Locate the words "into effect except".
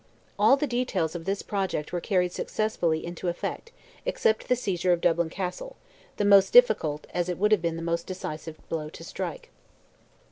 3.05-4.47